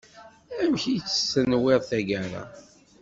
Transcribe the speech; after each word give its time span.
Amek 0.61 0.83
i 0.93 0.95
tt-tenwiḍ 0.99 1.81
taggara. 1.89 2.43